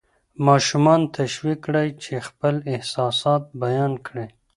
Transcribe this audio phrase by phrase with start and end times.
[0.47, 4.27] ماشومان تشویق کړئ چې خپل احساسات بیان کړي.